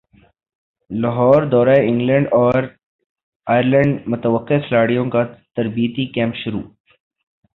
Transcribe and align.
لاہوردورہ 0.91 1.75
England 1.81 2.27
اور 2.31 2.63
ئرلینڈمتوقع 3.47 4.59
کھلاڑیوں 4.67 5.09
کا 5.09 5.23
تربیتی 5.55 6.05
کیمپ 6.13 6.35
شروع 6.35 6.61